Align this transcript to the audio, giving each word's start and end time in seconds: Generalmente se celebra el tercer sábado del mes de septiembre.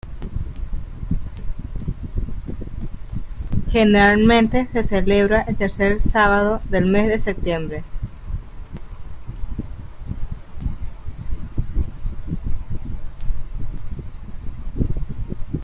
Generalmente 3.71 4.67
se 4.73 4.81
celebra 4.83 5.43
el 5.43 5.55
tercer 5.55 6.01
sábado 6.01 6.59
del 6.71 6.87
mes 6.87 7.07
de 7.07 7.19
septiembre. 7.19 7.83